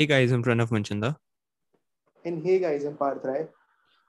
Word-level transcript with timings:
Hey 0.00 0.06
guys, 0.06 0.30
I'm 0.30 0.44
Pranav 0.44 0.70
Manchanda. 0.70 1.18
And 2.24 2.46
hey 2.46 2.60
guys, 2.60 2.84
I'm 2.84 2.96
Parth 2.96 3.18
Rai. 3.24 3.46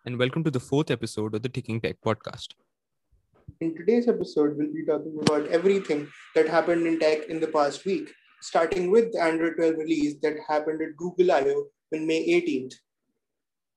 And 0.06 0.20
welcome 0.20 0.44
to 0.44 0.52
the 0.52 0.60
fourth 0.60 0.92
episode 0.92 1.34
of 1.34 1.42
the 1.42 1.50
Ticking 1.50 1.82
Tech 1.82 1.96
podcast. 2.06 2.50
In 3.60 3.76
today's 3.76 4.08
episode, 4.08 4.56
we'll 4.56 4.72
be 4.72 4.86
talking 4.86 5.18
about 5.24 5.48
everything 5.48 6.08
that 6.36 6.48
happened 6.48 6.86
in 6.86 7.00
tech 7.00 7.26
in 7.26 7.40
the 7.40 7.48
past 7.48 7.86
week, 7.86 8.12
starting 8.40 8.92
with 8.92 9.12
the 9.14 9.20
Android 9.20 9.56
12 9.56 9.78
release 9.80 10.14
that 10.22 10.36
happened 10.48 10.80
at 10.84 10.96
Google 10.96 11.32
I/O 11.32 11.66
on 11.96 12.06
May 12.06 12.22
18th. 12.36 12.76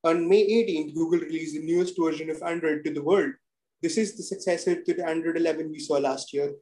On 0.03 0.29
May 0.29 0.43
18th, 0.43 0.93
Google 0.93 1.21
released 1.21 1.55
the 1.55 1.65
newest 1.65 1.95
version 1.99 2.29
of 2.29 2.43
Android 2.43 2.85
to 2.85 2.93
the 2.93 3.01
world. 3.01 3.33
This 3.81 3.97
is 3.97 4.15
the 4.15 4.21
successor 4.21 4.79
to 4.83 4.93
the 4.93 5.03
Android 5.03 5.37
11 5.37 5.71
we 5.71 5.79
saw 5.79 5.95
last 5.95 6.31
year. 6.31 6.53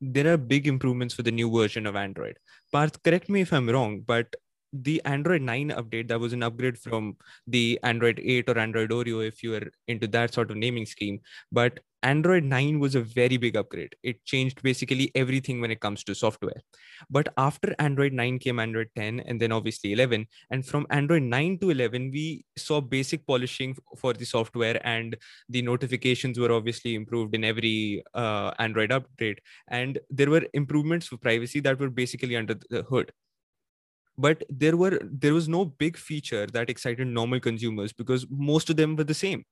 There 0.00 0.32
are 0.32 0.36
big 0.36 0.68
improvements 0.68 1.14
for 1.14 1.24
the 1.24 1.32
new 1.32 1.50
version 1.50 1.84
of 1.84 1.96
Android. 1.96 2.38
Parth, 2.70 3.02
correct 3.02 3.28
me 3.28 3.40
if 3.40 3.52
I'm 3.52 3.68
wrong, 3.68 4.04
but 4.06 4.36
the 4.72 5.00
Android 5.04 5.42
9 5.42 5.70
update 5.70 6.08
that 6.08 6.20
was 6.20 6.32
an 6.32 6.42
upgrade 6.42 6.78
from 6.78 7.16
the 7.46 7.78
Android 7.82 8.20
8 8.22 8.48
or 8.48 8.58
Android 8.58 8.90
Oreo 8.90 9.26
if 9.26 9.42
you 9.42 9.54
are 9.54 9.70
into 9.86 10.06
that 10.08 10.34
sort 10.34 10.50
of 10.50 10.56
naming 10.56 10.86
scheme. 10.86 11.20
But 11.50 11.80
Android 12.02 12.44
9 12.44 12.78
was 12.78 12.94
a 12.94 13.00
very 13.00 13.36
big 13.36 13.56
upgrade. 13.56 13.96
It 14.02 14.24
changed 14.24 14.62
basically 14.62 15.10
everything 15.16 15.60
when 15.60 15.70
it 15.70 15.80
comes 15.80 16.04
to 16.04 16.14
software. 16.14 16.60
But 17.10 17.32
after 17.36 17.74
Android 17.80 18.12
9 18.12 18.38
came 18.38 18.60
Android 18.60 18.88
10 18.94 19.20
and 19.20 19.40
then 19.40 19.50
obviously 19.50 19.92
11. 19.92 20.26
And 20.50 20.64
from 20.64 20.86
Android 20.90 21.22
9 21.22 21.58
to 21.58 21.70
11, 21.70 22.10
we 22.12 22.44
saw 22.56 22.80
basic 22.80 23.26
polishing 23.26 23.76
for 23.96 24.12
the 24.12 24.24
software 24.24 24.80
and 24.86 25.16
the 25.48 25.62
notifications 25.62 26.38
were 26.38 26.52
obviously 26.52 26.94
improved 26.94 27.34
in 27.34 27.42
every 27.42 28.04
uh, 28.14 28.52
Android 28.60 28.90
update. 28.90 29.38
And 29.66 29.98
there 30.08 30.30
were 30.30 30.46
improvements 30.54 31.08
for 31.08 31.16
privacy 31.16 31.58
that 31.60 31.80
were 31.80 31.90
basically 31.90 32.36
under 32.36 32.54
the 32.70 32.82
hood 32.82 33.10
but 34.18 34.42
there 34.50 34.76
were 34.76 34.98
there 35.04 35.34
was 35.34 35.48
no 35.48 35.64
big 35.64 35.96
feature 35.96 36.46
that 36.46 36.70
excited 36.70 37.06
normal 37.06 37.40
consumers 37.40 37.92
because 37.92 38.26
most 38.30 38.70
of 38.70 38.76
them 38.76 38.96
were 38.96 39.04
the 39.04 39.14
same. 39.14 39.44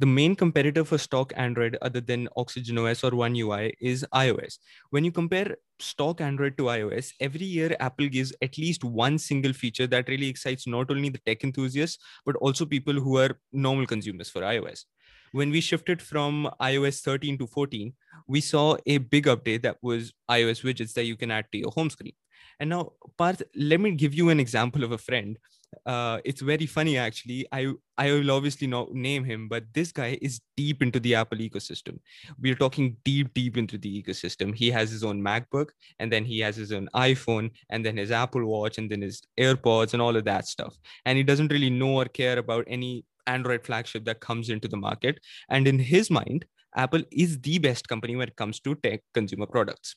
The 0.00 0.06
main 0.06 0.34
competitor 0.34 0.84
for 0.84 0.98
stock 0.98 1.32
android 1.36 1.76
other 1.82 2.00
than 2.00 2.28
oxygen 2.36 2.78
os 2.78 3.02
or 3.04 3.10
one 3.20 3.34
ui 3.36 3.72
is 3.80 4.04
ios 4.12 4.58
when 4.90 5.04
you 5.04 5.12
compare 5.12 5.56
stock 5.78 6.20
android 6.20 6.56
to 6.58 6.64
ios 6.74 7.12
every 7.20 7.46
year 7.46 7.76
apple 7.78 8.08
gives 8.08 8.32
at 8.42 8.58
least 8.58 8.82
one 8.84 9.18
single 9.18 9.52
feature 9.52 9.86
that 9.86 10.08
really 10.08 10.28
excites 10.28 10.66
not 10.66 10.90
only 10.90 11.08
the 11.08 11.18
tech 11.26 11.44
enthusiasts 11.44 11.98
but 12.26 12.36
also 12.36 12.66
people 12.66 12.94
who 12.94 13.16
are 13.18 13.40
normal 13.52 13.86
consumers 13.86 14.28
for 14.30 14.42
ios 14.42 14.84
when 15.32 15.50
we 15.50 15.60
shifted 15.60 16.00
from 16.02 16.50
iOS 16.60 17.02
13 17.02 17.38
to 17.38 17.46
14, 17.46 17.92
we 18.26 18.40
saw 18.40 18.76
a 18.86 18.98
big 18.98 19.26
update 19.26 19.62
that 19.62 19.78
was 19.82 20.12
iOS 20.30 20.62
widgets 20.62 20.92
that 20.94 21.04
you 21.04 21.16
can 21.16 21.30
add 21.30 21.46
to 21.52 21.58
your 21.58 21.70
home 21.70 21.90
screen. 21.90 22.12
And 22.60 22.70
now, 22.70 22.92
Parth, 23.16 23.42
let 23.54 23.80
me 23.80 23.92
give 23.92 24.14
you 24.14 24.30
an 24.30 24.40
example 24.40 24.82
of 24.84 24.92
a 24.92 24.98
friend. 24.98 25.38
Uh, 25.84 26.18
it's 26.24 26.40
very 26.40 26.66
funny 26.66 26.96
actually. 26.96 27.46
I 27.52 27.72
I 27.98 28.10
will 28.12 28.30
obviously 28.30 28.66
not 28.66 28.94
name 28.94 29.24
him, 29.24 29.48
but 29.48 29.64
this 29.74 29.92
guy 29.92 30.18
is 30.22 30.40
deep 30.56 30.82
into 30.82 30.98
the 30.98 31.14
Apple 31.14 31.38
ecosystem. 31.38 31.98
We're 32.40 32.54
talking 32.54 32.96
deep, 33.04 33.34
deep 33.34 33.56
into 33.56 33.76
the 33.76 34.02
ecosystem. 34.02 34.54
He 34.54 34.70
has 34.70 34.90
his 34.90 35.04
own 35.04 35.20
MacBook, 35.20 35.70
and 35.98 36.10
then 36.10 36.24
he 36.24 36.38
has 36.40 36.56
his 36.56 36.72
own 36.72 36.88
iPhone, 36.94 37.50
and 37.68 37.84
then 37.84 37.96
his 37.96 38.10
Apple 38.10 38.46
Watch, 38.46 38.78
and 38.78 38.90
then 38.90 39.02
his 39.02 39.22
AirPods, 39.38 39.92
and 39.92 40.00
all 40.00 40.16
of 40.16 40.24
that 40.24 40.46
stuff. 40.46 40.74
And 41.04 41.18
he 41.18 41.24
doesn't 41.24 41.52
really 41.52 41.70
know 41.70 41.96
or 41.96 42.06
care 42.06 42.38
about 42.38 42.64
any 42.66 43.04
Android 43.28 43.64
flagship 43.64 44.04
that 44.06 44.20
comes 44.20 44.50
into 44.50 44.66
the 44.66 44.76
market. 44.76 45.20
And 45.48 45.68
in 45.68 45.78
his 45.78 46.10
mind, 46.10 46.46
Apple 46.74 47.02
is 47.12 47.40
the 47.40 47.58
best 47.58 47.88
company 47.88 48.16
when 48.16 48.28
it 48.28 48.36
comes 48.36 48.60
to 48.60 48.74
tech 48.74 49.02
consumer 49.14 49.46
products. 49.46 49.94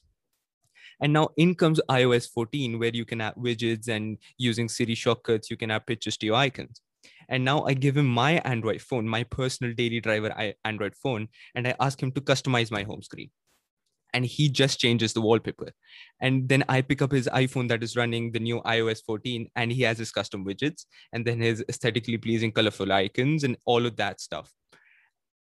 And 1.01 1.13
now 1.13 1.29
in 1.37 1.55
comes 1.55 1.81
iOS 1.89 2.29
14, 2.29 2.77
where 2.77 2.91
you 2.93 3.05
can 3.05 3.21
add 3.21 3.35
widgets 3.35 3.87
and 3.87 4.17
using 4.37 4.69
Siri 4.69 4.95
shortcuts, 4.95 5.49
you 5.49 5.57
can 5.57 5.71
add 5.71 5.87
pictures 5.87 6.17
to 6.17 6.27
your 6.27 6.35
icons. 6.35 6.81
And 7.27 7.43
now 7.43 7.63
I 7.63 7.73
give 7.73 7.97
him 7.97 8.05
my 8.05 8.33
Android 8.45 8.81
phone, 8.81 9.07
my 9.07 9.23
personal 9.23 9.73
daily 9.73 9.99
driver 9.99 10.53
Android 10.63 10.95
phone, 10.95 11.27
and 11.55 11.67
I 11.67 11.75
ask 11.79 12.01
him 12.01 12.11
to 12.11 12.21
customize 12.21 12.71
my 12.71 12.83
home 12.83 13.01
screen. 13.01 13.31
And 14.13 14.25
he 14.25 14.49
just 14.49 14.79
changes 14.79 15.13
the 15.13 15.21
wallpaper. 15.21 15.71
And 16.19 16.49
then 16.49 16.63
I 16.67 16.81
pick 16.81 17.01
up 17.01 17.11
his 17.11 17.29
iPhone 17.33 17.69
that 17.69 17.83
is 17.83 17.95
running 17.95 18.31
the 18.31 18.39
new 18.39 18.61
iOS 18.61 19.01
14, 19.05 19.49
and 19.55 19.71
he 19.71 19.83
has 19.83 19.97
his 19.97 20.11
custom 20.11 20.45
widgets, 20.45 20.85
and 21.13 21.25
then 21.25 21.39
his 21.39 21.63
aesthetically 21.69 22.17
pleasing, 22.17 22.51
colorful 22.51 22.91
icons, 22.91 23.43
and 23.43 23.57
all 23.65 23.85
of 23.85 23.95
that 23.97 24.19
stuff 24.19 24.51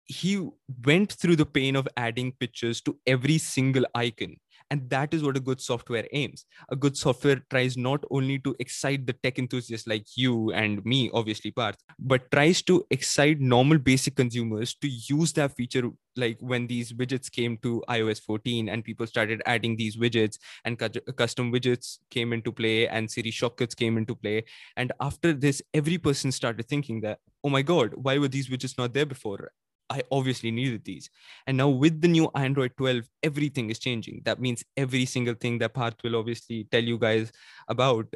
he 0.07 0.49
went 0.85 1.13
through 1.13 1.35
the 1.35 1.45
pain 1.45 1.75
of 1.75 1.89
adding 1.97 2.33
pictures 2.39 2.81
to 2.81 2.97
every 3.07 3.39
single 3.39 3.85
icon 3.95 4.37
and 4.71 4.89
that 4.91 5.15
is 5.15 5.23
what 5.23 5.37
a 5.37 5.41
good 5.41 5.61
software 5.61 6.07
aims 6.13 6.45
a 6.71 6.77
good 6.77 6.97
software 6.97 7.43
tries 7.51 7.77
not 7.77 8.05
only 8.11 8.39
to 8.39 8.55
excite 8.59 9.07
the 9.07 9.13
tech 9.13 9.39
enthusiasts 9.39 9.87
like 9.87 10.05
you 10.17 10.51
and 10.53 10.85
me 10.85 11.11
obviously 11.13 11.51
Parth 11.51 11.79
but 11.99 12.31
tries 12.31 12.63
to 12.63 12.85
excite 12.91 13.41
normal 13.41 13.79
basic 13.79 14.17
consumers 14.17 14.75
to 14.75 14.89
use 14.89 15.33
that 15.35 15.55
feature 15.57 15.91
like 16.17 16.39
when 16.41 16.67
these 16.67 16.93
widgets 16.93 17.31
came 17.31 17.59
to 17.59 17.83
iOS 17.89 18.21
14 18.21 18.69
and 18.69 18.85
people 18.85 19.07
started 19.07 19.43
adding 19.47 19.77
these 19.77 19.97
widgets 19.97 20.39
and 20.65 20.79
custom 21.17 21.53
widgets 21.53 21.99
came 22.11 22.33
into 22.33 22.53
play 22.53 22.89
and 22.89 23.11
Siri 23.11 23.31
shortcuts 23.31 23.75
came 23.75 23.97
into 23.99 24.15
play. 24.15 24.45
And 24.77 24.93
after 25.01 25.33
this, 25.33 25.63
every 25.75 25.99
person 25.99 26.33
started 26.33 26.69
thinking 26.69 27.01
that, 27.03 27.19
oh 27.45 27.49
my 27.51 27.63
God, 27.63 27.95
why 27.95 28.19
were 28.19 28.29
these 28.29 28.49
widgets 28.49 28.79
not 28.79 28.95
there 28.95 29.07
before? 29.07 29.53
I 29.89 30.03
obviously 30.11 30.51
needed 30.51 30.85
these. 30.85 31.11
And 31.47 31.57
now 31.57 31.69
with 31.69 32.01
the 32.01 32.09
new 32.09 32.31
Android 32.35 32.73
12, 32.77 33.09
everything 33.23 33.71
is 33.71 33.79
changing. 33.79 34.23
That 34.25 34.41
means 34.41 34.65
every 34.77 35.07
single 35.07 35.35
thing 35.35 35.59
that 35.59 35.75
Parth 35.75 35.97
will 36.03 36.17
obviously 36.17 36.65
tell 36.71 36.83
you 36.83 36.99
guys 36.99 37.33
about, 37.69 38.13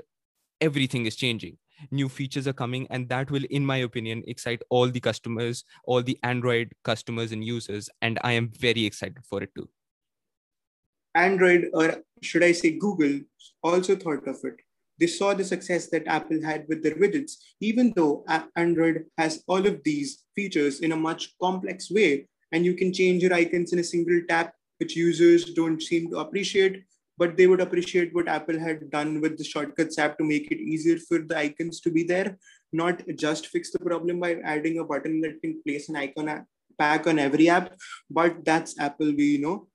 everything 0.61 1.07
is 1.07 1.17
changing. 1.17 1.59
New 1.91 2.09
features 2.09 2.47
are 2.47 2.53
coming, 2.53 2.87
and 2.91 3.09
that 3.09 3.31
will, 3.31 3.45
in 3.49 3.65
my 3.65 3.79
opinion, 3.79 4.23
excite 4.27 4.63
all 4.69 4.89
the 4.89 5.01
customers, 5.01 5.65
all 5.85 6.03
the 6.03 6.19
Android 6.23 6.73
customers 6.85 7.33
and 7.33 7.43
users. 7.43 7.89
And 8.03 8.19
I 8.23 8.33
am 8.33 8.51
very 8.51 8.85
excited 8.85 9.25
for 9.25 9.43
it 9.43 9.55
too. 9.55 9.69
Android, 11.15 11.71
or 11.73 12.03
should 12.21 12.45
I 12.45 12.53
say 12.53 12.73
Google, 12.73 13.21
also 13.63 13.97
thought 13.97 14.29
of 14.29 14.39
it 14.45 14.57
they 15.01 15.07
saw 15.07 15.33
the 15.33 15.45
success 15.45 15.89
that 15.89 16.07
Apple 16.07 16.43
had 16.45 16.67
with 16.69 16.83
their 16.83 16.95
widgets, 16.95 17.33
even 17.61 17.93
though 17.97 18.25
Android 18.55 19.07
has 19.17 19.43
all 19.49 19.67
of 19.67 19.83
these 19.83 20.25
features 20.37 20.81
in 20.81 20.93
a 20.93 20.97
much 20.97 21.35
complex 21.41 21.91
way. 21.91 22.29
And 22.53 22.65
you 22.65 22.75
can 22.75 22.93
change 22.93 23.23
your 23.23 23.33
icons 23.33 23.73
in 23.73 23.79
a 23.79 23.85
single 23.85 24.21
tap, 24.29 24.53
which 24.79 24.97
users 24.97 25.55
don't 25.55 25.83
seem 25.83 26.11
to 26.11 26.19
appreciate, 26.19 26.85
but 27.17 27.37
they 27.37 27.47
would 27.47 27.61
appreciate 27.61 28.15
what 28.15 28.29
Apple 28.29 28.59
had 28.59 28.91
done 28.91 29.21
with 29.21 29.39
the 29.39 29.45
Shortcuts 29.45 29.99
app 29.99 30.19
to 30.19 30.25
make 30.25 30.51
it 30.51 30.61
easier 30.61 30.99
for 30.99 31.19
the 31.21 31.39
icons 31.39 31.81
to 31.81 31.91
be 31.91 32.05
there, 32.05 32.39
not 32.73 33.03
just 33.17 33.47
fix 33.47 33.71
the 33.71 33.79
problem 33.79 34.21
by 34.21 34.37
adding 34.45 34.79
a 34.79 34.85
button 34.85 35.21
that 35.23 35.41
can 35.41 35.63
place 35.67 35.89
an 35.89 35.97
icon 35.97 36.45
pack 36.79 37.07
on 37.07 37.19
every 37.19 37.49
app, 37.49 37.75
but 38.11 38.45
that's 38.45 38.79
Apple 38.79 39.15
we 39.17 39.39
know. 39.39 39.70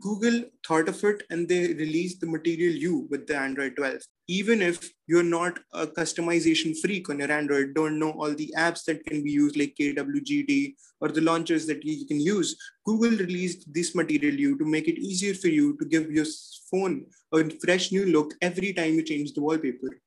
Google 0.00 0.44
thought 0.66 0.88
of 0.88 1.02
it 1.04 1.22
and 1.30 1.48
they 1.48 1.74
released 1.74 2.20
the 2.20 2.26
Material 2.26 2.72
You 2.72 3.06
with 3.10 3.26
the 3.26 3.36
Android 3.36 3.76
12. 3.76 4.00
Even 4.28 4.62
if 4.62 4.90
you're 5.06 5.22
not 5.22 5.58
a 5.74 5.86
customization 5.86 6.74
freak 6.80 7.10
on 7.10 7.18
your 7.18 7.30
Android, 7.30 7.74
don't 7.74 7.98
know 7.98 8.12
all 8.12 8.34
the 8.34 8.52
apps 8.56 8.84
that 8.84 9.04
can 9.04 9.22
be 9.22 9.30
used 9.30 9.56
like 9.56 9.74
KWGT 9.78 10.74
or 11.00 11.08
the 11.08 11.20
launchers 11.20 11.66
that 11.66 11.84
you 11.84 12.06
can 12.06 12.20
use, 12.20 12.56
Google 12.86 13.10
released 13.10 13.72
this 13.72 13.94
Material 13.94 14.34
You 14.34 14.58
to 14.58 14.64
make 14.64 14.88
it 14.88 14.98
easier 14.98 15.34
for 15.34 15.48
you 15.48 15.76
to 15.78 15.84
give 15.84 16.10
your 16.10 16.26
phone 16.70 17.04
a 17.32 17.50
fresh 17.64 17.92
new 17.92 18.06
look 18.06 18.32
every 18.40 18.72
time 18.72 18.94
you 18.94 19.02
change 19.02 19.32
the 19.32 19.42
wallpaper. 19.42 20.00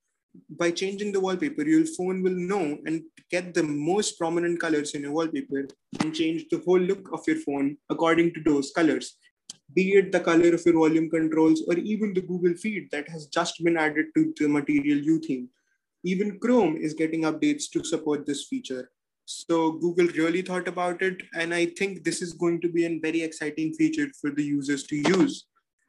By 0.50 0.72
changing 0.72 1.12
the 1.12 1.20
wallpaper, 1.20 1.64
your 1.64 1.86
phone 1.86 2.22
will 2.22 2.36
know 2.36 2.78
and 2.86 3.04
get 3.32 3.54
the 3.54 3.64
most 3.64 4.18
prominent 4.18 4.60
colors 4.60 4.94
in 4.94 5.04
your 5.04 5.14
wallpaper 5.14 5.68
and 6.02 6.14
change 6.14 6.46
the 6.50 6.62
whole 6.66 6.80
look 6.80 7.10
of 7.14 7.22
your 7.28 7.38
phone 7.38 7.78
according 7.90 8.34
to 8.34 8.42
those 8.44 8.72
colors 8.72 9.16
be 9.74 9.94
it 9.94 10.12
the 10.12 10.20
color 10.20 10.54
of 10.54 10.66
your 10.66 10.76
volume 10.76 11.10
controls 11.10 11.64
or 11.68 11.76
even 11.76 12.14
the 12.14 12.22
Google 12.22 12.54
feed 12.54 12.90
that 12.92 13.10
has 13.10 13.28
just 13.28 13.64
been 13.64 13.78
added 13.78 14.08
to 14.16 14.34
the 14.38 14.48
Material 14.48 14.98
You 14.98 15.20
theme. 15.20 15.50
Even 16.04 16.40
Chrome 16.40 16.78
is 16.78 16.94
getting 16.94 17.24
updates 17.24 17.70
to 17.72 17.84
support 17.84 18.26
this 18.26 18.46
feature. 18.46 18.92
So 19.26 19.72
Google 19.72 20.08
really 20.08 20.44
thought 20.44 20.68
about 20.68 21.02
it, 21.02 21.24
and 21.34 21.52
I 21.52 21.66
think 21.66 22.04
this 22.04 22.22
is 22.22 22.34
going 22.34 22.62
to 22.62 22.70
be 22.70 22.86
a 22.86 23.00
very 23.00 23.24
exciting 23.24 23.74
feature 23.74 24.08
for 24.22 24.30
the 24.30 24.44
users 24.44 24.84
to 24.84 24.96
use. 24.96 25.48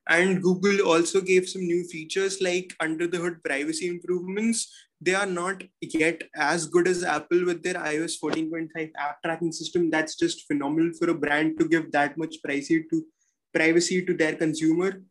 And 0.08 0.42
Google 0.42 0.88
also 0.88 1.20
gave 1.20 1.48
some 1.48 1.62
new 1.62 1.84
features 1.84 2.40
like 2.40 2.72
under 2.80 3.06
the 3.06 3.18
hood 3.18 3.42
privacy 3.44 3.88
improvements. 3.88 4.72
They 5.00 5.14
are 5.14 5.26
not 5.26 5.62
yet 5.82 6.22
as 6.34 6.66
good 6.66 6.88
as 6.88 7.04
Apple 7.04 7.44
with 7.44 7.62
their 7.62 7.74
iOS 7.74 8.14
14.5 8.22 8.92
app 8.96 9.22
tracking 9.22 9.52
system. 9.52 9.90
That's 9.90 10.16
just 10.16 10.46
phenomenal 10.46 10.92
for 10.98 11.10
a 11.10 11.14
brand 11.14 11.58
to 11.58 11.68
give 11.68 11.92
that 11.92 12.16
much 12.16 12.36
privacy 12.42 12.84
to 12.90 13.04
privacy 13.54 14.04
to 14.04 14.14
their 14.14 14.34
consumer. 14.34 15.02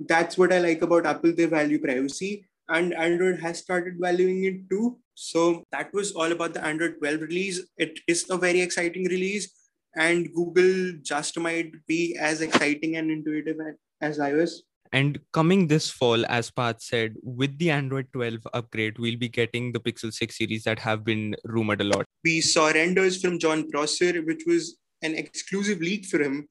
That's 0.00 0.36
what 0.36 0.52
I 0.52 0.58
like 0.58 0.82
about 0.82 1.06
Apple. 1.06 1.32
They 1.32 1.46
value 1.46 1.80
privacy, 1.80 2.46
and 2.68 2.94
Android 2.94 3.40
has 3.40 3.58
started 3.58 3.94
valuing 4.00 4.44
it 4.44 4.68
too. 4.70 4.98
So 5.14 5.62
that 5.72 5.92
was 5.92 6.12
all 6.12 6.32
about 6.32 6.54
the 6.54 6.64
Android 6.64 6.96
12 6.98 7.20
release. 7.20 7.60
It 7.76 8.00
is 8.08 8.26
a 8.30 8.38
very 8.38 8.60
exciting 8.60 9.04
release, 9.04 9.52
and 9.94 10.32
Google 10.32 10.94
just 11.02 11.38
might 11.38 11.72
be 11.86 12.16
as 12.18 12.40
exciting 12.40 12.96
and 12.96 13.10
intuitive 13.10 13.58
as 14.00 14.18
iOS. 14.18 14.62
And 14.94 15.18
coming 15.32 15.68
this 15.68 15.90
fall, 15.90 16.26
as 16.26 16.50
Parth 16.50 16.82
said, 16.82 17.14
with 17.22 17.56
the 17.58 17.70
Android 17.70 18.08
12 18.12 18.46
upgrade, 18.52 18.98
we'll 18.98 19.16
be 19.16 19.28
getting 19.28 19.72
the 19.72 19.80
Pixel 19.80 20.12
6 20.12 20.36
series 20.36 20.64
that 20.64 20.78
have 20.78 21.02
been 21.02 21.34
rumored 21.44 21.80
a 21.80 21.84
lot. 21.84 22.04
We 22.24 22.42
saw 22.42 22.68
renders 22.68 23.20
from 23.22 23.38
Jon 23.38 23.70
Prosser, 23.70 24.20
which 24.20 24.42
was 24.46 24.76
an 25.02 25.14
exclusive 25.14 25.80
leak 25.80 26.04
for 26.04 26.22
him, 26.22 26.46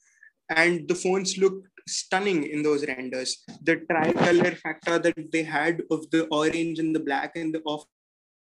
and 0.51 0.88
the 0.88 0.95
phones 0.95 1.38
looked 1.38 1.68
stunning 1.88 2.44
in 2.44 2.62
those 2.63 2.86
renders. 2.88 3.44
The 3.63 3.77
tricolor 3.89 4.56
factor 4.56 5.00
that 5.00 5.31
they 5.31 5.44
had 5.44 5.81
of 5.89 6.09
the 6.12 6.27
orange 6.27 6.80
and 6.80 6.95
the 6.95 7.00
black 7.00 7.36
and 7.36 7.53
the 7.53 7.62
off 7.65 7.86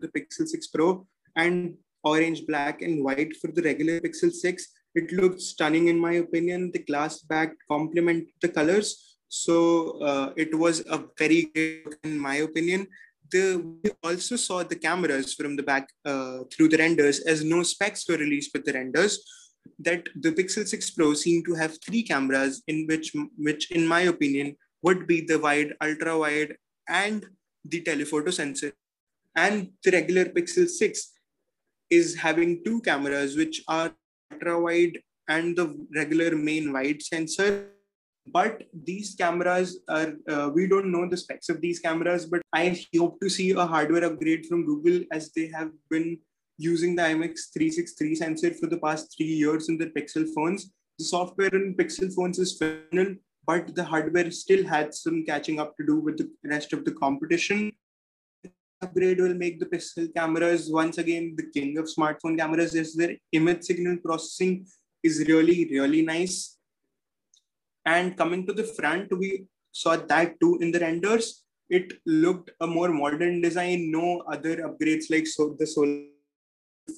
the 0.00 0.08
Pixel 0.08 0.46
6 0.46 0.66
Pro 0.68 1.06
and 1.34 1.74
orange, 2.04 2.46
black, 2.46 2.82
and 2.82 3.02
white 3.02 3.36
for 3.36 3.50
the 3.50 3.62
regular 3.62 4.00
Pixel 4.00 4.30
6, 4.30 4.66
it 4.94 5.12
looked 5.12 5.40
stunning 5.40 5.88
in 5.88 5.98
my 5.98 6.14
opinion. 6.14 6.70
The 6.72 6.84
glass 6.84 7.20
back 7.20 7.54
complement 7.68 8.28
the 8.40 8.48
colors 8.48 9.16
so 9.28 10.00
uh, 10.02 10.32
it 10.36 10.54
was 10.54 10.84
a 10.88 11.02
very 11.18 11.50
good, 11.54 11.96
in 12.04 12.18
my 12.18 12.36
opinion. 12.36 12.86
The, 13.30 13.56
we 13.82 13.90
also 14.04 14.36
saw 14.36 14.62
the 14.62 14.76
cameras 14.76 15.34
from 15.34 15.56
the 15.56 15.62
back 15.62 15.90
uh, 16.04 16.44
through 16.52 16.68
the 16.68 16.78
renders 16.78 17.20
as 17.20 17.42
no 17.42 17.62
specs 17.62 18.08
were 18.08 18.16
released 18.16 18.52
with 18.54 18.64
the 18.64 18.72
renders. 18.72 19.18
That 19.78 20.08
the 20.14 20.32
Pixel 20.32 20.66
6 20.66 20.90
Pro 20.90 21.14
seemed 21.14 21.44
to 21.46 21.54
have 21.54 21.78
three 21.84 22.02
cameras, 22.02 22.62
in 22.66 22.86
which, 22.86 23.12
which 23.36 23.70
in 23.70 23.86
my 23.86 24.02
opinion, 24.02 24.56
would 24.82 25.06
be 25.06 25.20
the 25.22 25.38
wide, 25.38 25.74
ultra 25.82 26.18
wide, 26.18 26.56
and 26.88 27.24
the 27.64 27.80
telephoto 27.82 28.30
sensor. 28.30 28.72
And 29.34 29.70
the 29.82 29.90
regular 29.90 30.26
Pixel 30.26 30.68
6 30.68 31.12
is 31.90 32.16
having 32.16 32.62
two 32.64 32.80
cameras, 32.80 33.36
which 33.36 33.62
are 33.68 33.92
ultra 34.32 34.60
wide 34.60 34.98
and 35.28 35.56
the 35.56 35.74
regular 35.94 36.36
main 36.36 36.72
wide 36.72 37.02
sensor 37.02 37.70
but 38.32 38.62
these 38.72 39.14
cameras 39.14 39.78
are 39.88 40.14
uh, 40.28 40.50
we 40.52 40.66
don't 40.66 40.90
know 40.90 41.08
the 41.08 41.16
specs 41.16 41.48
of 41.48 41.60
these 41.60 41.78
cameras 41.78 42.26
but 42.26 42.42
i 42.52 42.76
hope 42.98 43.20
to 43.20 43.28
see 43.28 43.50
a 43.50 43.66
hardware 43.66 44.04
upgrade 44.04 44.46
from 44.46 44.66
google 44.66 45.00
as 45.12 45.32
they 45.32 45.46
have 45.48 45.70
been 45.90 46.18
using 46.58 46.96
the 46.96 47.02
imx363 47.02 48.16
sensor 48.16 48.54
for 48.54 48.66
the 48.66 48.78
past 48.78 49.14
three 49.16 49.26
years 49.26 49.68
in 49.68 49.78
their 49.78 49.90
pixel 49.90 50.26
phones. 50.34 50.70
The 50.98 51.04
software 51.04 51.48
in 51.48 51.74
pixel 51.74 52.12
phones 52.14 52.38
is 52.38 52.56
phenomenal 52.56 53.16
but 53.46 53.74
the 53.74 53.84
hardware 53.84 54.30
still 54.30 54.64
had 54.66 54.92
some 54.92 55.24
catching 55.24 55.60
up 55.60 55.76
to 55.76 55.86
do 55.86 55.96
with 55.96 56.18
the 56.18 56.28
rest 56.44 56.72
of 56.72 56.84
the 56.84 56.90
competition. 56.92 57.72
Upgrade 58.82 59.20
will 59.20 59.34
make 59.34 59.58
the 59.60 59.66
pixel 59.66 60.12
cameras 60.14 60.70
once 60.70 60.98
again 60.98 61.34
the 61.36 61.46
king 61.54 61.78
of 61.78 61.86
smartphone 61.86 62.36
cameras 62.36 62.74
is 62.74 62.94
their 62.94 63.14
image 63.32 63.62
signal 63.62 63.96
processing 64.04 64.66
is 65.02 65.24
really 65.28 65.68
really 65.70 66.02
nice. 66.02 66.58
And 67.84 68.16
coming 68.16 68.44
to 68.48 68.52
the 68.52 68.64
front, 68.64 69.16
we 69.16 69.46
saw 69.70 69.96
that 69.96 70.40
too 70.40 70.58
in 70.60 70.72
the 70.72 70.80
renders. 70.80 71.44
It 71.70 71.92
looked 72.04 72.50
a 72.60 72.66
more 72.66 72.88
modern 72.88 73.40
design, 73.40 73.90
no 73.92 74.22
other 74.32 74.56
upgrades 74.68 75.04
like 75.08 75.26
so 75.26 75.56
the 75.58 75.66
Solar 75.66 76.15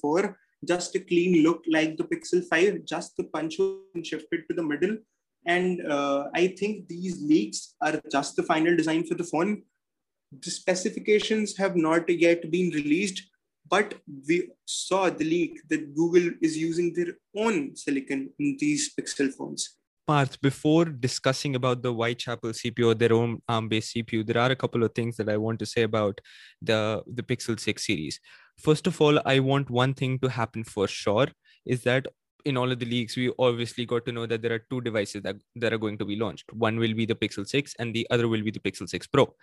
4, 0.01 0.37
just 0.65 0.95
a 0.95 0.99
clean 0.99 1.43
look 1.43 1.63
like 1.67 1.97
the 1.97 2.03
Pixel 2.03 2.43
5, 2.45 2.85
just 2.85 3.15
the 3.17 3.23
punch 3.25 3.57
shifted 4.03 4.43
to 4.49 4.55
the 4.55 4.63
middle. 4.63 4.97
And 5.45 5.85
uh, 5.89 6.25
I 6.35 6.47
think 6.47 6.87
these 6.87 7.21
leaks 7.21 7.75
are 7.81 8.01
just 8.11 8.35
the 8.35 8.43
final 8.43 8.75
design 8.75 9.05
for 9.05 9.15
the 9.15 9.23
phone. 9.23 9.63
The 10.31 10.51
specifications 10.51 11.57
have 11.57 11.75
not 11.75 12.09
yet 12.09 12.51
been 12.51 12.69
released, 12.69 13.23
but 13.67 13.95
we 14.27 14.49
saw 14.65 15.09
the 15.09 15.23
leak 15.23 15.61
that 15.69 15.95
Google 15.95 16.31
is 16.41 16.57
using 16.57 16.93
their 16.93 17.13
own 17.35 17.75
silicon 17.75 18.29
in 18.39 18.57
these 18.59 18.93
Pixel 18.93 19.33
phones. 19.33 19.75
Parth, 20.09 20.41
before 20.41 20.85
discussing 20.85 21.55
about 21.55 21.83
the 21.83 21.93
Whitechapel 21.93 22.49
CPU 22.49 22.87
or 22.87 22.95
their 22.95 23.13
own 23.13 23.43
ARM-based 23.47 23.95
CPU, 23.95 24.25
there 24.25 24.41
are 24.41 24.49
a 24.49 24.55
couple 24.55 24.83
of 24.83 24.93
things 24.95 25.15
that 25.17 25.29
I 25.29 25.37
want 25.37 25.59
to 25.59 25.67
say 25.67 25.83
about 25.83 26.19
the, 26.63 27.03
the 27.05 27.21
Pixel 27.21 27.59
6 27.59 27.85
series. 27.85 28.19
First 28.59 28.87
of 28.87 28.99
all, 29.01 29.19
I 29.25 29.39
want 29.39 29.69
one 29.69 29.93
thing 29.93 30.19
to 30.19 30.29
happen 30.29 30.63
for 30.63 30.87
sure, 30.87 31.27
is 31.65 31.83
that 31.83 32.07
in 32.45 32.57
all 32.57 32.71
of 32.71 32.79
the 32.79 32.85
leaks, 32.85 33.15
we 33.15 33.31
obviously 33.39 33.85
got 33.85 34.05
to 34.05 34.11
know 34.11 34.25
that 34.25 34.41
there 34.41 34.53
are 34.53 34.65
two 34.69 34.81
devices 34.81 35.21
that, 35.23 35.37
that 35.55 35.73
are 35.73 35.77
going 35.77 35.97
to 35.97 36.05
be 36.05 36.15
launched. 36.15 36.51
One 36.53 36.77
will 36.77 36.93
be 36.93 37.05
the 37.05 37.15
Pixel 37.15 37.47
6 37.47 37.75
and 37.79 37.93
the 37.93 38.07
other 38.09 38.27
will 38.27 38.43
be 38.43 38.51
the 38.51 38.59
Pixel 38.59 38.87
6 38.87 39.07
Pro. 39.07 39.33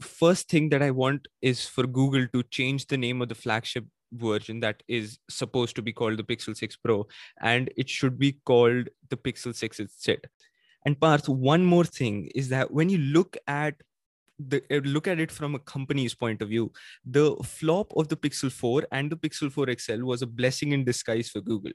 First 0.00 0.48
thing 0.48 0.68
that 0.70 0.82
I 0.82 0.90
want 0.90 1.26
is 1.42 1.66
for 1.66 1.86
Google 1.86 2.26
to 2.32 2.42
change 2.44 2.86
the 2.86 2.96
name 2.96 3.20
of 3.22 3.28
the 3.28 3.34
flagship 3.34 3.84
version 4.12 4.60
that 4.60 4.82
is 4.88 5.18
supposed 5.28 5.76
to 5.76 5.82
be 5.82 5.92
called 5.92 6.16
the 6.16 6.24
Pixel 6.24 6.56
6 6.56 6.76
Pro, 6.76 7.06
and 7.40 7.70
it 7.76 7.88
should 7.88 8.18
be 8.18 8.38
called 8.44 8.88
the 9.10 9.16
Pixel 9.16 9.54
6 9.54 9.80
instead. 9.80 10.20
And 10.86 10.98
Parth, 10.98 11.28
one 11.28 11.64
more 11.64 11.84
thing 11.84 12.30
is 12.34 12.48
that 12.50 12.70
when 12.70 12.88
you 12.88 12.98
look 12.98 13.36
at 13.46 13.74
the 14.38 14.62
uh, 14.70 14.80
look 14.84 15.08
at 15.08 15.18
it 15.18 15.30
from 15.30 15.54
a 15.54 15.58
company's 15.58 16.14
point 16.14 16.42
of 16.42 16.48
view, 16.48 16.72
the 17.04 17.34
flop 17.44 17.92
of 17.96 18.08
the 18.08 18.16
Pixel 18.16 18.50
4 18.50 18.86
and 18.92 19.10
the 19.10 19.16
Pixel 19.16 19.50
4 19.50 19.66
XL 19.78 20.04
was 20.04 20.22
a 20.22 20.26
blessing 20.26 20.72
in 20.72 20.84
disguise 20.84 21.28
for 21.28 21.40
Google. 21.40 21.72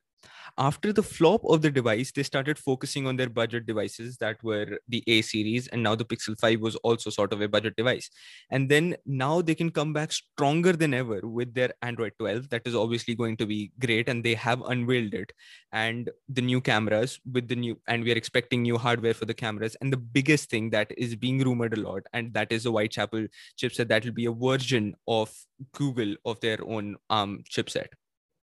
After 0.58 0.94
the 0.94 1.02
flop 1.02 1.42
of 1.46 1.62
the 1.62 1.72
device, 1.72 2.12
they 2.12 2.24
started 2.24 2.60
focusing 2.60 3.08
on 3.08 3.16
their 3.16 3.30
budget 3.30 3.66
devices 3.66 4.18
that 4.18 4.44
were 4.44 4.78
the 4.88 5.04
A 5.08 5.22
series, 5.22 5.68
and 5.68 5.82
now 5.82 5.96
the 5.96 6.06
Pixel 6.06 6.40
5 6.40 6.60
was 6.60 6.76
also 6.78 7.10
sort 7.10 7.34
of 7.34 7.42
a 7.42 7.48
budget 7.48 7.76
device. 7.76 8.10
And 8.52 8.70
then 8.70 8.96
now 9.06 9.42
they 9.42 9.56
can 9.56 9.72
come 9.72 9.94
back 9.94 10.12
stronger 10.12 10.74
than 10.74 10.94
ever 10.94 11.22
with 11.24 11.54
their 11.54 11.74
Android 11.82 12.14
12. 12.20 12.50
That 12.50 12.62
is 12.66 12.76
obviously 12.76 13.16
going 13.16 13.38
to 13.38 13.46
be 13.48 13.72
great, 13.80 14.10
and 14.10 14.24
they 14.24 14.36
have 14.36 14.62
unveiled 14.62 15.14
it. 15.14 15.32
And 15.72 16.10
the 16.30 16.42
new 16.42 16.62
cameras 16.62 17.20
with 17.32 17.48
the 17.48 17.56
new, 17.56 17.80
and 17.88 18.04
we 18.04 18.12
are 18.12 18.18
expecting 18.18 18.62
new 18.62 18.78
hardware 18.78 19.16
for 19.16 19.26
the 19.26 19.34
cameras. 19.34 19.76
And 19.82 19.92
the 19.92 19.98
biggest 19.98 20.50
thing 20.50 20.70
that 20.70 20.92
is 20.98 21.16
being 21.16 21.40
rumored 21.40 21.78
a 21.78 21.82
lot, 21.82 22.04
and 22.14 22.34
that 22.34 22.52
is 22.52 22.66
a 22.66 22.72
Whitechapel 22.72 23.28
chipset 23.58 23.88
that 23.88 24.06
will 24.06 24.12
be 24.12 24.26
a 24.26 24.32
version 24.32 24.96
of 25.08 25.34
Google 25.74 26.16
of 26.26 26.40
their 26.42 26.60
own 26.64 26.98
um, 27.10 27.44
chipset 27.50 27.88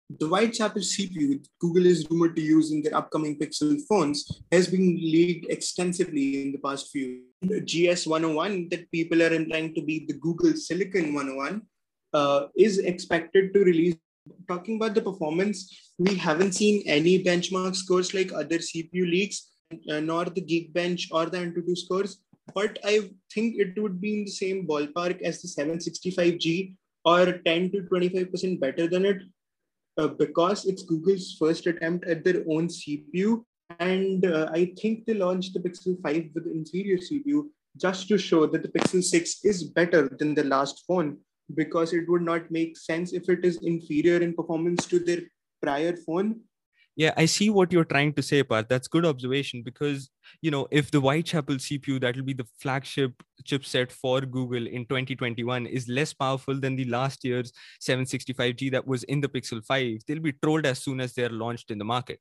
the 0.10 0.28
Whitechapel 0.28 0.82
CPU 0.82 1.46
Google 1.60 1.86
is 1.86 2.08
rumored 2.10 2.36
to 2.38 2.42
use 2.42 2.72
in 2.72 2.82
their 2.82 2.96
upcoming 2.96 3.38
Pixel 3.38 3.78
phones 3.90 4.42
has 4.52 4.68
been 4.68 4.96
leaked 4.96 5.52
extensively 5.52 6.42
in 6.42 6.52
the 6.54 6.60
past 6.60 6.90
few. 6.92 7.24
GS 7.44 8.08
101 8.08 8.70
that 8.70 8.90
people 8.92 9.22
are 9.22 9.34
implying 9.34 9.76
to 9.76 9.82
be 9.82 10.06
the 10.08 10.14
Google 10.14 10.54
Silicon 10.54 11.14
101 11.14 11.62
uh, 12.14 12.48
is 12.58 12.80
expected 12.80 13.54
to 13.54 13.60
release. 13.64 13.96
Talking 14.48 14.76
about 14.76 14.94
the 14.94 15.02
performance, 15.02 15.94
we 15.98 16.16
haven't 16.16 16.54
seen 16.54 16.84
any 16.86 17.24
benchmark 17.24 17.76
scores 17.76 18.14
like 18.14 18.34
other 18.34 18.58
CPU 18.58 19.10
leaks, 19.10 19.52
uh, 19.90 20.00
nor 20.00 20.26
the 20.26 20.42
Geekbench 20.42 21.08
or 21.12 21.28
the 21.28 21.38
Antutu 21.38 21.78
scores. 21.78 22.20
But 22.54 22.80
I 22.84 23.10
think 23.34 23.56
it 23.58 23.82
would 23.82 24.00
be 24.00 24.20
in 24.20 24.26
the 24.26 24.32
same 24.32 24.68
ballpark 24.68 25.22
as 25.22 25.42
the 25.42 25.48
765G 25.48 26.76
or 27.06 27.40
10 27.40 27.72
to 27.72 27.82
25% 27.84 28.60
better 28.60 28.88
than 28.88 29.06
it 29.06 29.22
uh, 29.98 30.08
because 30.08 30.66
it's 30.66 30.84
Google's 30.84 31.36
first 31.40 31.68
attempt 31.68 32.08
at 32.08 32.24
their 32.24 32.44
own 32.50 32.68
CPU. 32.68 33.44
And 33.80 34.26
uh, 34.26 34.50
I 34.54 34.74
think 34.80 35.06
they 35.06 35.14
launched 35.14 35.54
the 35.54 35.60
Pixel 35.60 36.02
5 36.02 36.30
with 36.34 36.48
inferior 36.48 36.98
CPU 36.98 37.48
just 37.78 38.08
to 38.08 38.18
show 38.18 38.46
that 38.48 38.64
the 38.64 38.70
Pixel 38.70 39.04
6 39.04 39.44
is 39.44 39.64
better 39.64 40.10
than 40.20 40.34
the 40.34 40.44
last 40.44 40.84
phone 40.88 41.18
because 41.56 41.94
it 41.94 42.08
would 42.10 42.22
not 42.22 42.50
make 42.52 42.78
sense 42.78 43.14
if 43.14 43.30
it 43.30 43.44
is 43.44 43.58
inferior 43.62 44.22
in 44.22 44.34
performance 44.34 44.86
to 44.88 45.00
their 45.00 45.22
prior 45.62 45.96
phone 45.96 46.42
yeah 46.98 47.14
i 47.16 47.26
see 47.26 47.50
what 47.50 47.72
you're 47.72 47.86
trying 47.86 48.12
to 48.12 48.22
say 48.22 48.44
Parth. 48.44 48.68
that's 48.68 48.90
good 48.90 49.06
observation 49.06 49.62
because 49.64 50.10
you 50.42 50.52
know 50.52 50.68
if 50.72 50.92
the 50.92 51.00
whitechapel 51.00 51.56
cpu 51.56 52.02
that 52.02 52.18
will 52.18 52.24
be 52.24 52.34
the 52.34 52.48
flagship 52.60 53.14
chipset 53.44 53.92
for 53.92 54.20
google 54.22 54.68
in 54.68 54.84
2021 54.86 55.66
is 55.68 55.88
less 55.88 56.14
powerful 56.14 56.60
than 56.60 56.76
the 56.76 56.86
last 56.86 57.24
year's 57.24 57.54
765g 57.82 58.72
that 58.72 58.86
was 58.86 59.04
in 59.04 59.22
the 59.22 59.30
pixel 59.30 59.64
5 59.64 60.02
they'll 60.08 60.20
be 60.20 60.34
trolled 60.44 60.66
as 60.66 60.80
soon 60.80 61.00
as 61.00 61.14
they're 61.14 61.30
launched 61.30 61.72
in 61.72 61.78
the 61.78 61.86
market. 61.86 62.20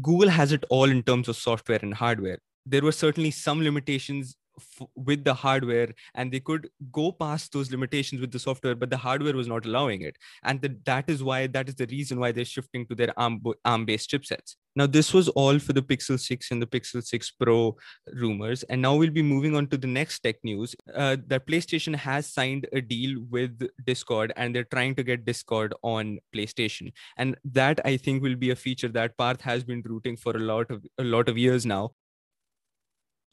Google 0.00 0.28
has 0.28 0.52
it 0.52 0.64
all 0.70 0.90
in 0.90 1.02
terms 1.02 1.28
of 1.28 1.36
software 1.36 1.80
and 1.82 1.94
hardware. 1.94 2.38
There 2.66 2.82
were 2.82 2.92
certainly 2.92 3.30
some 3.30 3.62
limitations 3.62 4.36
f- 4.60 4.88
with 4.94 5.24
the 5.24 5.34
hardware 5.34 5.88
and 6.14 6.32
they 6.32 6.40
could 6.40 6.68
go 6.92 7.12
past 7.12 7.52
those 7.52 7.70
limitations 7.70 8.20
with 8.20 8.30
the 8.30 8.38
software 8.38 8.74
but 8.74 8.90
the 8.90 8.96
hardware 8.96 9.34
was 9.34 9.48
not 9.48 9.66
allowing 9.66 10.02
it. 10.02 10.16
And 10.44 10.60
the, 10.60 10.76
that 10.84 11.08
is 11.08 11.22
why 11.22 11.46
that 11.48 11.68
is 11.68 11.74
the 11.74 11.86
reason 11.86 12.20
why 12.20 12.32
they're 12.32 12.44
shifting 12.44 12.86
to 12.86 12.94
their 12.94 13.18
arm 13.18 13.42
arm 13.64 13.84
based 13.84 14.10
chipsets. 14.10 14.56
Now 14.76 14.86
this 14.86 15.12
was 15.12 15.28
all 15.30 15.58
for 15.58 15.72
the 15.72 15.82
pixel 15.82 16.18
6 16.18 16.50
and 16.52 16.62
the 16.62 16.66
pixel 16.66 17.04
6 17.04 17.30
pro 17.32 17.76
rumors. 18.12 18.62
And 18.64 18.80
now 18.80 18.94
we'll 18.94 19.10
be 19.10 19.22
moving 19.22 19.56
on 19.56 19.66
to 19.68 19.76
the 19.76 19.88
next 19.88 20.20
tech 20.20 20.36
news 20.44 20.76
uh, 20.94 21.16
that 21.26 21.46
playstation 21.46 21.94
has 21.96 22.26
signed 22.32 22.68
a 22.72 22.80
deal 22.80 23.20
with 23.30 23.68
discord 23.84 24.32
and 24.36 24.54
they're 24.54 24.64
trying 24.64 24.94
to 24.94 25.02
get 25.02 25.24
discord 25.24 25.74
on 25.82 26.18
playstation. 26.34 26.92
And 27.16 27.36
that 27.52 27.80
i 27.84 27.96
think 27.96 28.22
will 28.22 28.36
be 28.36 28.50
a 28.50 28.56
feature 28.56 28.88
that 28.88 29.16
Parth 29.16 29.40
has 29.40 29.64
been 29.64 29.82
rooting 29.84 30.16
for 30.16 30.36
a 30.36 30.40
lot 30.40 30.70
of 30.70 30.84
a 30.98 31.04
lot 31.04 31.28
of 31.28 31.38
years 31.38 31.66
now 31.66 31.90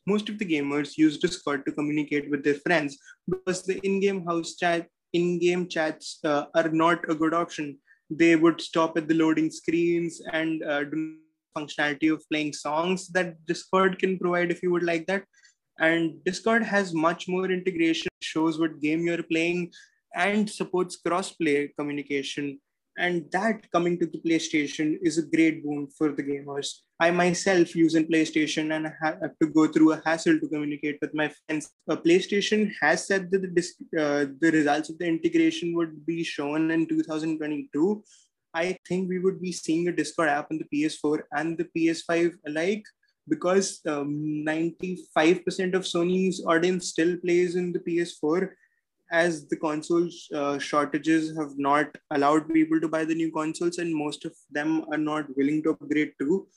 most 0.08 0.30
of 0.30 0.40
the 0.40 0.46
gamers 0.46 0.98
use 0.98 1.18
Discord 1.18 1.66
to 1.66 1.72
communicate 1.72 2.30
with 2.32 2.44
their 2.44 2.56
friends 2.66 2.98
because 3.30 3.64
the 3.64 3.80
in-game 3.84 4.26
house 4.26 4.56
chat, 4.56 4.88
in-game 5.14 5.68
chats 5.68 6.20
uh, 6.24 6.46
are 6.56 6.70
not 6.70 7.10
a 7.10 7.16
good 7.16 7.34
option. 7.34 7.78
They 8.10 8.36
would 8.38 8.62
stop 8.62 8.98
at 8.98 9.08
the 9.08 9.16
loading 9.16 9.52
screens 9.52 10.22
and 10.32 10.64
uh, 10.64 10.86
do 10.86 11.18
functionality 11.58 12.14
of 12.14 12.24
playing 12.32 12.54
songs 12.54 13.10
that 13.10 13.46
Discord 13.46 14.00
can 14.00 14.18
provide 14.18 14.52
if 14.52 14.64
you 14.64 14.72
would 14.72 14.84
like 14.84 15.08
that. 15.08 15.26
And 15.80 16.24
Discord 16.24 16.64
has 16.64 16.94
much 16.94 17.28
more 17.28 17.52
integration, 17.52 18.10
shows 18.22 18.60
what 18.60 18.80
game 18.80 19.02
you're 19.02 19.24
playing, 19.24 19.72
and 20.16 20.50
supports 20.50 20.96
cross-play 20.96 21.74
communication. 21.78 22.60
And 22.98 23.32
that 23.32 23.70
coming 23.72 24.00
to 24.00 24.08
the 24.08 24.20
PlayStation 24.20 24.98
is 25.04 25.20
a 25.20 25.26
great 25.26 25.64
boon 25.64 25.88
for 25.96 26.12
the 26.12 26.24
gamers. 26.24 26.68
I 27.00 27.12
myself 27.12 27.76
use 27.76 27.94
a 27.94 28.04
PlayStation 28.04 28.76
and 28.76 28.92
have 29.04 29.38
to 29.40 29.48
go 29.48 29.68
through 29.68 29.92
a 29.92 30.02
hassle 30.04 30.40
to 30.40 30.48
communicate 30.48 30.98
with 31.00 31.14
my 31.14 31.30
friends. 31.30 31.70
PlayStation 31.88 32.72
has 32.82 33.06
said 33.06 33.30
that 33.30 33.42
the, 33.42 34.02
uh, 34.02 34.26
the 34.42 34.52
results 34.52 34.90
of 34.90 34.98
the 34.98 35.06
integration 35.06 35.76
would 35.76 36.06
be 36.08 36.24
shown 36.24 36.72
in 36.72 36.88
2022. 36.88 38.04
I 38.56 38.76
think 38.88 39.10
we 39.10 39.20
would 39.20 39.40
be 39.40 39.52
seeing 39.52 39.88
a 39.88 39.92
Discord 39.92 40.30
app 40.30 40.48
on 40.50 40.58
the 40.58 40.70
PS4 40.74 41.22
and 41.34 41.56
the 41.56 41.70
PS5 41.78 42.34
alike 42.48 42.84
because 43.30 43.82
um, 43.86 44.44
95% 44.48 45.76
of 45.76 45.84
Sony's 45.84 46.44
audience 46.48 46.88
still 46.88 47.18
plays 47.18 47.56
in 47.56 47.74
the 47.74 47.80
PS4 47.80 48.50
as 49.12 49.48
the 49.48 49.56
console 49.56 50.10
uh, 50.34 50.58
shortages 50.58 51.36
have 51.38 51.58
not 51.58 51.98
allowed 52.12 52.50
people 52.50 52.80
to 52.82 52.88
buy 52.88 53.06
the 53.06 53.16
new 53.16 53.32
consoles 53.32 53.78
and 53.78 53.94
most 53.96 54.26
of 54.26 54.34
them 54.52 54.86
are 54.92 54.98
not 54.98 55.26
willing 55.38 55.64
to 55.64 55.72
upgrade 55.72 56.14
too. 56.20 56.48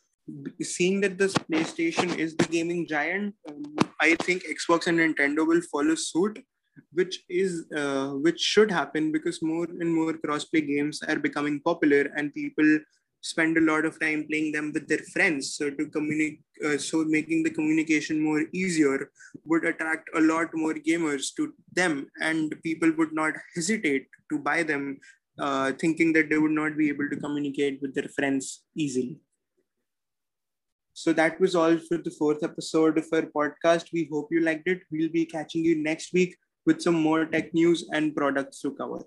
Seeing 0.62 1.00
that 1.00 1.18
this 1.18 1.34
playstation 1.34 2.16
is 2.16 2.36
the 2.36 2.44
gaming 2.44 2.86
giant 2.86 3.34
um, 3.48 3.64
i 4.00 4.14
think 4.26 4.44
xbox 4.56 4.86
and 4.86 5.00
nintendo 5.00 5.44
will 5.44 5.62
follow 5.72 5.96
suit 5.96 6.38
which 6.92 7.24
is 7.28 7.64
uh, 7.76 8.10
which 8.26 8.40
should 8.40 8.70
happen 8.70 9.10
because 9.12 9.42
more 9.42 9.64
and 9.64 9.94
more 9.94 10.12
crossplay 10.12 10.66
games 10.66 11.02
are 11.08 11.18
becoming 11.18 11.60
popular 11.60 12.02
and 12.16 12.34
people 12.34 12.78
spend 13.20 13.58
a 13.58 13.60
lot 13.60 13.84
of 13.84 13.98
time 14.00 14.26
playing 14.28 14.52
them 14.52 14.72
with 14.72 14.88
their 14.88 15.04
friends. 15.12 15.54
So 15.54 15.70
to 15.70 15.86
communicate 15.86 16.40
uh, 16.64 16.76
so 16.76 17.04
making 17.04 17.42
the 17.42 17.50
communication 17.50 18.20
more 18.20 18.44
easier 18.52 19.10
would 19.44 19.64
attract 19.64 20.08
a 20.14 20.20
lot 20.20 20.48
more 20.52 20.74
gamers 20.74 21.34
to 21.36 21.52
them 21.72 22.06
and 22.20 22.54
people 22.62 22.92
would 22.98 23.12
not 23.12 23.34
hesitate 23.54 24.06
to 24.30 24.38
buy 24.38 24.62
them 24.62 24.98
uh, 25.38 25.72
thinking 25.72 26.12
that 26.12 26.28
they 26.28 26.38
would 26.38 26.50
not 26.50 26.76
be 26.76 26.88
able 26.88 27.08
to 27.08 27.16
communicate 27.16 27.80
with 27.80 27.94
their 27.94 28.08
friends 28.08 28.62
easily. 28.76 29.18
So 30.92 31.14
that 31.14 31.40
was 31.40 31.54
all 31.54 31.78
for 31.78 31.96
the 31.96 32.10
fourth 32.10 32.42
episode 32.42 32.98
of 32.98 33.06
our 33.12 33.22
podcast. 33.34 33.86
We 33.92 34.08
hope 34.12 34.28
you 34.30 34.40
liked 34.40 34.68
it. 34.68 34.82
We'll 34.90 35.08
be 35.08 35.24
catching 35.24 35.64
you 35.64 35.82
next 35.82 36.12
week 36.12 36.36
with 36.66 36.82
some 36.82 37.00
more 37.00 37.24
tech 37.24 37.54
news 37.54 37.88
and 37.90 38.14
products 38.14 38.60
to 38.60 38.72
cover 38.72 39.00